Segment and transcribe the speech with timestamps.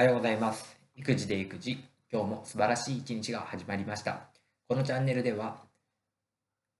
[0.00, 0.78] おはようございます。
[0.96, 1.72] 育児で育児、
[2.10, 4.30] 今日も素晴らしい一日が始まりました。
[4.66, 5.58] このチャンネルでは、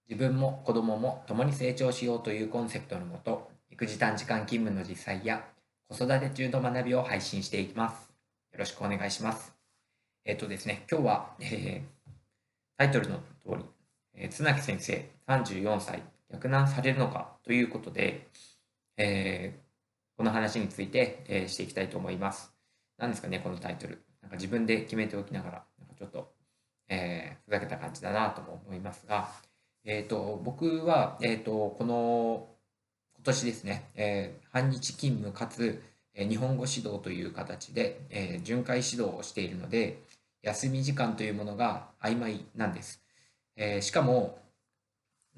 [0.09, 5.45] 自分も子供も共に成長しようというコンセプトのもと、育児短時間勤務の実際や
[5.87, 8.09] 子育て中の学びを配信していきます。
[8.53, 9.53] よろしくお願いします。
[10.25, 12.11] えっ、とですね、今日は、えー
[12.79, 13.65] タイトルの通り、
[14.15, 16.01] えー、綱木先生34歳、
[16.31, 18.29] 逆難されるのかということで、
[18.97, 22.51] えーこの話について、えーしていきたいと思います。
[23.01, 24.03] 何ですかね、このタイトル。
[24.21, 26.31] なんか自分で決めておきながら、なんかちょっと、
[26.87, 29.27] えーふざけた感じだなとも思いますが、
[29.83, 32.47] えっ、と、僕は、えっ、と、この、
[33.15, 35.81] 今年ですね、えー半日勤務かつ、
[36.13, 40.03] えー日本語指導という形で、えー巡回指導をしているので、
[40.43, 43.03] 休み時間というものが曖昧なんです。
[43.55, 44.37] えーしかも、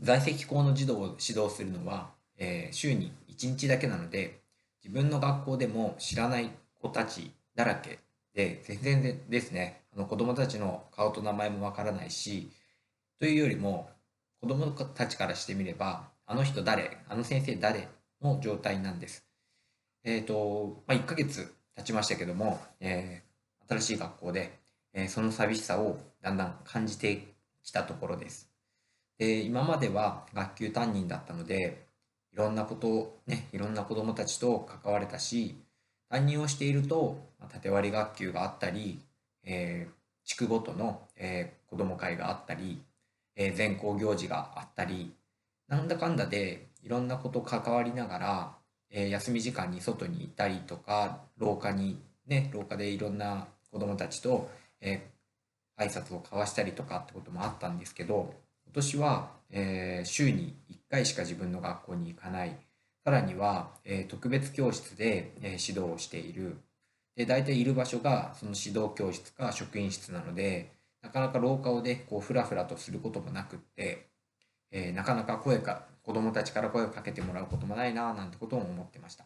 [0.02, 4.42] 在籍校の児童を指導するのは、えー週に1日だけなので、
[4.84, 6.50] 自分の学校でも知らない
[6.82, 8.00] 子たちだらけ
[8.34, 12.52] で、全然ですね、あの子供たちの顔と名前もわからないし、
[13.20, 13.90] というよりも、
[14.42, 17.88] 子供たちからしてみれば、あの人誰、あの先生誰
[18.22, 19.26] の状態なんです。
[20.04, 23.34] えっ、と、まあ、1ヶ月経ちましたけども、えー
[23.66, 24.60] 新しい学校で、
[24.94, 28.50] えーその寂しさをだんだん感じてきたところです。
[29.18, 31.88] で、今までは学級担任だったので、
[32.34, 35.56] いろんなことをね、いろんな子どもたちと関われたし、
[36.14, 37.18] 担任をしていると、
[37.50, 39.00] 縦割り学級があったり、
[39.44, 39.94] えー
[40.26, 42.80] 地区ごとの、えー子ども会があったり、
[43.36, 45.12] えー全校行事があったり、
[45.68, 48.56] なんだかんだでいろんなこと関わりながら、
[48.92, 62.56] えー休み時間に外に行ったりとか、廊下に、ね、廊下でいろんな子どもたちと、えー挨拶を交わしたりとかってこともあったんですけど、今年は、えー週に1回しか自分の学校に行かない。
[63.06, 66.58] さらには、えー特別教室で、えー指導をしている。
[67.16, 70.72] で、大体いる場所がその指導教室か職員室なので、
[71.02, 74.08] なかなか廊下をね、こう、ふらふらとすることもなくって、
[74.72, 79.26] えーなかなか声か、子供たちから声をかけてもらうこともないな、なんてことも思ってました。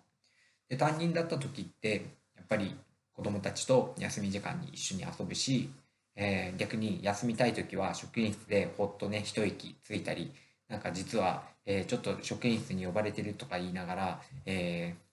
[0.70, 2.06] で、担任だった時って、
[2.36, 2.76] やっぱり
[3.14, 5.70] 子供たちと休み時間に一緒に遊ぶし、
[6.16, 10.32] えー逆に休みたい時は職員室でほっとね、一息ついたり、
[10.68, 15.08] なんか実は、えーちょっと職員室に呼ばれてるとか言いながら、えー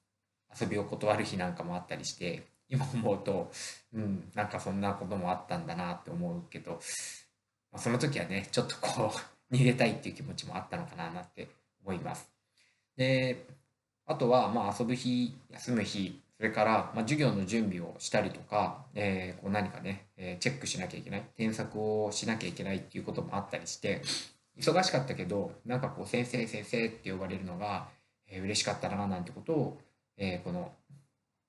[0.60, 3.50] 遊びを断る日なんかもあったりして、今思うと、
[3.92, 6.80] うん、なんかそんなこともあったんだなって思うけど、
[7.72, 9.18] まあ、その時はね、ちょっとこう、
[9.54, 11.48] 逃げたいっていう気持ちもあったのかななんて
[11.84, 12.28] 思います。
[12.96, 13.46] で、
[14.06, 24.02] あとは、まあ、遊ぶ日、休む日、それから、まあ、授業の準備をしたりとか、えーこう何かね、えチェックしなきゃいけない、添削をしなきゃいけないっていうこともあったりして、
[24.58, 27.88] 忙しかったけど、なんかこう、先生、先生って呼ばれるのが、
[28.28, 29.78] えー嬉しかったな、なんてことを、
[30.16, 30.72] えーこの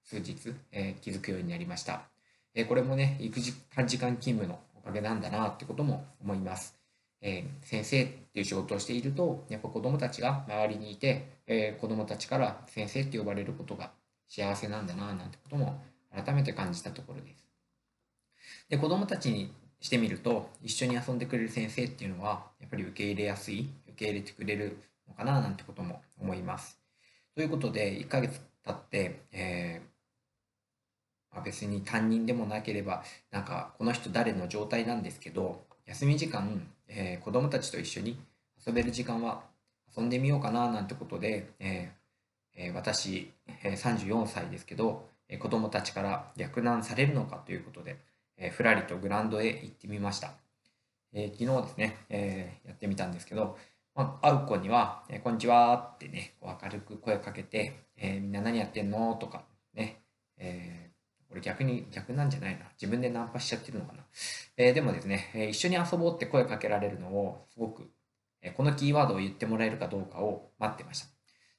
[0.04, 2.04] 数日、えー気づくようになりました。
[2.54, 6.78] えーこれもね、育児短時間勤務のおかげなんだなってことも思います。
[7.22, 13.92] えー先生っていう仕事をしていると、やっぱ子供たちが周りにいて、えー子供たちから先生って呼ばれることが
[14.28, 17.46] 幸せなんだななんてことも改めて感じたところです。
[18.70, 24.78] で、子供たちにしてみると、一緒に遊んでくれる先生っていうのは、やっぱり受け入れやすい、受け入れてくれる
[25.08, 26.80] のかななんてことも思います。
[27.36, 29.96] ということで、1ヶ月経って、えー
[31.36, 38.18] まあ、別に担任でもなければ、なんかこの人誰の状態なんですけど、休み時間、えー子供たちと一緒に
[38.66, 39.44] 遊べる時間は
[39.96, 43.32] 遊んでみようかななんてことで、えーえー私、
[43.64, 47.98] え34歳ですけど、えー子供たちから逆難されるのかということで、
[48.38, 50.34] えーふらりとグランドへ行ってみました。
[51.14, 53.58] えー昨日ですね、えーやってみたんですけど、
[53.96, 60.02] まあ、会う子には、えこんにちはってね、こう明るく声かけて、えみんな何やってんのとかね、
[60.38, 60.96] えー
[61.28, 62.66] これ逆に逆なんじゃないな。
[62.80, 64.04] 自分でナンパしちゃってるのかな。
[64.58, 67.90] えでもですね、え一緒に遊ぼうって声かけられるのをすごく、
[68.42, 71.08] えこのキーワードを言ってもらえるかどうかを待ってました。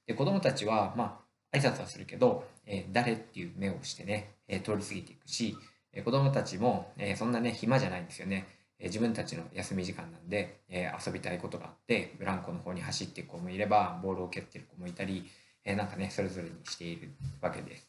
[0.07, 1.21] で、子供たちは、ま
[1.53, 5.57] あ、挨拶はするけど、え誰っていう目をしてね、え通り過ぎていくし、
[5.97, 8.47] え子供たちも、えそんなね、暇じゃないんですよね。
[8.79, 15.25] え自分たちの休み時間なんで、え遊びたいことがあって、ブランコの方に走っていく子もいれば、ボールを蹴ってる子もいたり、
[15.65, 17.11] えーなんかね、それぞれにしている
[17.41, 17.89] わけです。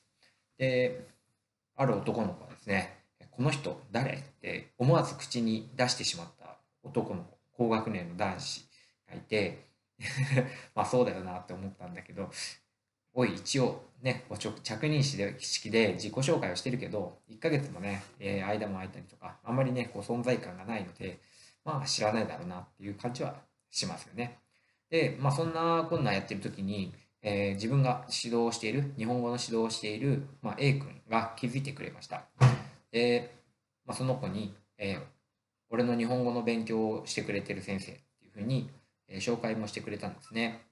[0.58, 1.06] で、
[1.76, 2.98] ある男の子はですね、
[3.30, 8.68] この人誰って思わず口に出してしまった男の子、高学年の男子
[9.10, 9.68] がいて、
[10.74, 12.32] まあそうだよなって思ったんだけど、
[13.20, 21.20] おい、一応ね、こう着任式で式で自己紹介をしてるけど、1ヶ月もね、えー間も空いたりとか、あんまりね、こう存在感がないので、
[21.66, 23.34] まあ知らないだろうなっていう感じは
[23.72, 24.38] しますよね。
[24.92, 26.94] で、まあそんなこんなやってる時に、
[27.24, 32.26] えー、自分が指導している、日本語の指導をしている、まあ、A 君が気づいてくれました。
[32.92, 33.34] で、
[33.88, 35.02] まあ、その子に、えー、
[35.72, 38.70] 俺の日本語の勉強をしてくれてる先生っていうふうに、
[39.08, 40.68] えー、紹介もしてくれたんですね。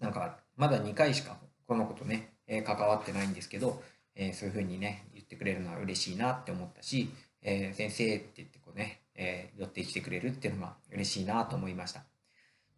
[0.00, 1.38] なんか、まだ2回しか
[1.68, 3.82] この子とね、えー、関わってないんですけど、
[4.16, 7.10] えー、そういうふうにね、言ってくれるのは嬉しいなって思ったし、
[7.42, 12.04] えー、先生って言ってこうね、え寄ってきてくれるっていうのが嬉しいなと思いました。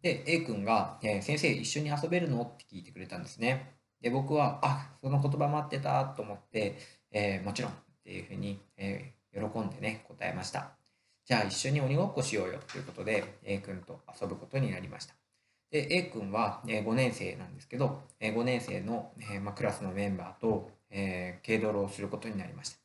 [0.01, 2.41] で、A 君が、えー、先生一緒に遊べるの？
[2.41, 3.75] って聞いてくれたんですね。
[4.01, 6.77] で、僕は、あ、その言葉待ってたと思って、
[7.11, 10.71] えー、もちろんっていうふうに、えー、喜んでね、答えました。
[11.23, 15.20] じゃあ一緒に鬼ごっこしようよということで、A 君と遊ぶことになりました。
[15.71, 22.77] で、A 君は5年生なんですけど、5年生の、えま、クラスのメンバーと、えー、軽泥をすることになりました。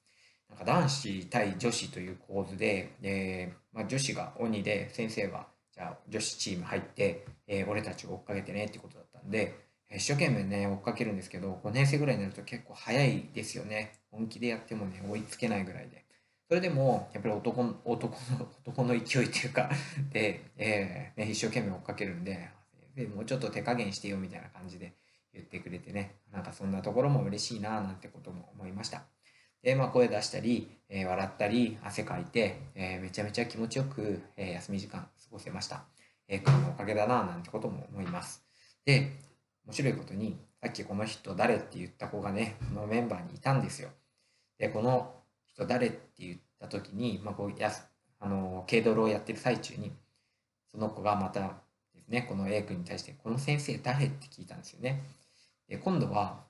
[0.50, 13.92] なんか男子対女子という構図で、えーまあ、女子が鬼で先生はじゃあ女子チーム入って、えー、俺たちを追っかけてねってことだったんで、一生懸命ね、追っかけるんですけど、5年生ぐらいになると結構早いですよね。
[14.10, 16.04] 本気でやってもね、追いつけないぐらいで。
[16.48, 19.70] それでも、やっぱり男の、男の、男の勢いっていうか
[20.12, 22.48] で、えー、ね、一生懸命追っかけるんで、
[22.96, 24.94] でもうちょっと手加減してよみたいな感じで
[25.32, 29.04] 言ってくれてね、なんかそんなところも嬉しいななんてことも思いました。
[29.62, 35.84] で、まあ、声出したり、えー、笑ったり、汗かいて、えー、めちゃめちゃ気持ちよく、えー、休み時間過ごせました。
[36.28, 38.44] えー、君のおかげだな、なんてことも思います。
[38.84, 39.12] で、
[39.66, 43.90] 面白いことに、さっきこの人誰って言った子がね、このメンバーにいたんですよ。
[44.58, 45.14] で、この
[45.46, 47.72] 人誰って言った時に、まあ、こうや
[48.20, 49.92] あの軽泥をやってる最中に、
[50.70, 51.60] その子がまた
[52.08, 55.02] ね、この A 君に対して、この先生誰って聞いたんですよね。
[55.68, 56.44] で、今度は、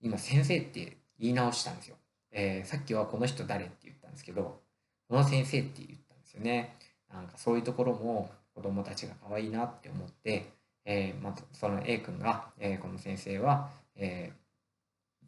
[0.00, 1.96] 今先生って言い直したんですよ。
[2.30, 4.60] えー、さっきはこの人誰って言ったんですけど、
[5.08, 6.76] この先生って言ったんですよね。
[7.12, 10.52] なんかそういうところも子供たちが可愛いなって思って、
[10.84, 15.26] えー、まずその A 君が、えー、この先生は、えー、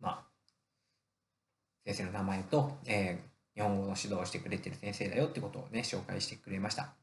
[0.00, 0.24] まあ、
[1.84, 3.18] 先生の名前と、え、
[3.54, 6.94] 日本語の指導をしてくれてる先生だよってことをね、紹介してくれました。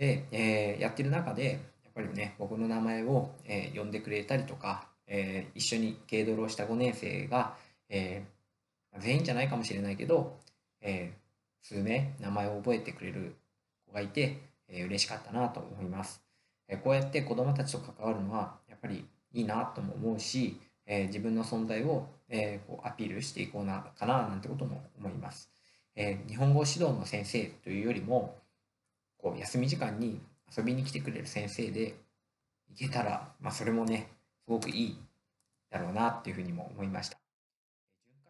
[0.00, 7.54] で、えー、やってる中で、やっぱりね、僕の名前を、えー、呼んでくれたりとか、えー、一緒に軽泥をした5年生が、
[7.90, 8.24] え、
[8.98, 10.38] 全員じゃないかもしれないけど、
[10.80, 11.12] え、
[11.60, 13.34] 数名名前を覚えてくれる
[13.86, 14.38] 子がいて、
[14.68, 16.22] えー、嬉しかったなと思います、
[16.66, 19.04] え、こうやって子どもたちと関わるのはやっぱり
[19.34, 25.50] いいなとも思うし、え、自分の存在を、え、こうアピールしていこうなかななんてことも思います、
[25.94, 28.39] え、日本語指導の先生というよりも
[29.22, 30.20] こう休み時間に
[30.56, 31.94] 遊びに来てくれる先生で
[32.70, 34.08] いけたら、まあ、それもね
[34.44, 34.98] すごくいい
[35.70, 37.18] だろうなっていうふうにも思いました